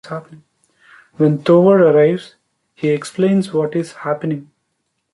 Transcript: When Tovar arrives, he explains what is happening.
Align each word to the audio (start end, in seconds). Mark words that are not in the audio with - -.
When 1.17 1.43
Tovar 1.43 1.77
arrives, 1.87 2.33
he 2.73 2.89
explains 2.89 3.53
what 3.53 3.75
is 3.75 3.91
happening. 3.97 4.49